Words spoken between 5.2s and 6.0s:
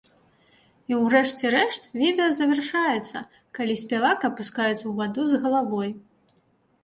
з галавой.